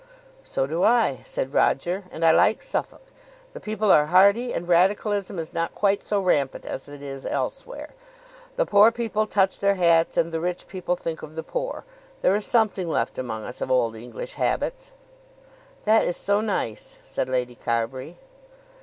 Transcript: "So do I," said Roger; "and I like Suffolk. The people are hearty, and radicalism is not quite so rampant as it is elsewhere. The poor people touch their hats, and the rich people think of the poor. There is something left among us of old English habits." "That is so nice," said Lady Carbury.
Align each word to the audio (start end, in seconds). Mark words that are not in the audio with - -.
"So 0.41 0.65
do 0.65 0.83
I," 0.83 1.19
said 1.23 1.53
Roger; 1.53 2.05
"and 2.09 2.25
I 2.25 2.31
like 2.31 2.63
Suffolk. 2.63 3.05
The 3.53 3.59
people 3.59 3.91
are 3.91 4.07
hearty, 4.07 4.51
and 4.51 4.67
radicalism 4.67 5.37
is 5.37 5.53
not 5.53 5.75
quite 5.75 6.01
so 6.01 6.19
rampant 6.19 6.65
as 6.65 6.89
it 6.89 7.03
is 7.03 7.23
elsewhere. 7.23 7.93
The 8.55 8.65
poor 8.65 8.91
people 8.91 9.27
touch 9.27 9.59
their 9.59 9.75
hats, 9.75 10.17
and 10.17 10.31
the 10.31 10.41
rich 10.41 10.67
people 10.67 10.95
think 10.95 11.21
of 11.21 11.35
the 11.35 11.43
poor. 11.43 11.85
There 12.23 12.35
is 12.35 12.47
something 12.47 12.89
left 12.89 13.19
among 13.19 13.43
us 13.43 13.61
of 13.61 13.69
old 13.69 13.95
English 13.95 14.33
habits." 14.41 14.91
"That 15.85 16.03
is 16.07 16.17
so 16.17 16.41
nice," 16.41 16.97
said 17.05 17.29
Lady 17.29 17.53
Carbury. 17.53 18.17